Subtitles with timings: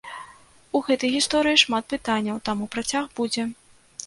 [0.79, 3.49] У гэтай гісторыі шмат пытанняў, таму працяг будзе.